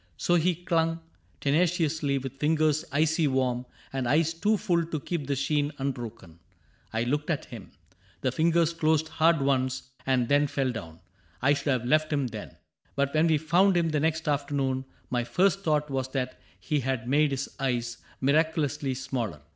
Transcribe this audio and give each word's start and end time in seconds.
So 0.17 0.33
he 0.33 0.55
clung, 0.55 0.99
Tenaciously, 1.41 2.17
with 2.17 2.39
fingers 2.39 2.83
icy 2.91 3.27
warm. 3.27 3.67
And 3.93 4.07
eyes 4.09 4.33
too 4.33 4.57
full 4.57 4.83
to 4.87 4.99
keep 4.99 5.27
the 5.27 5.35
sheen 5.35 5.71
unbroken. 5.77 6.39
I 6.91 7.03
looked 7.03 7.29
at 7.29 7.45
him. 7.45 7.69
The 8.21 8.31
fingers 8.31 8.73
closed 8.73 9.09
hard 9.09 9.43
once, 9.43 9.91
And 10.03 10.27
then 10.27 10.47
fell 10.47 10.71
down.— 10.71 11.01
I 11.43 11.53
should 11.53 11.67
have 11.67 11.85
left 11.85 12.11
him 12.11 12.25
then. 12.25 12.57
But 12.95 13.13
when 13.13 13.27
we 13.27 13.37
found 13.37 13.77
him 13.77 13.89
the 13.89 13.99
next 13.99 14.27
afternoon. 14.27 14.85
My 15.11 15.23
first 15.23 15.59
thought 15.59 15.91
was 15.91 16.07
that 16.13 16.39
he 16.59 16.79
had 16.79 17.07
made 17.07 17.29
his 17.29 17.55
eyes 17.59 17.97
Miraculously 18.21 18.95
smaller. 18.95 19.41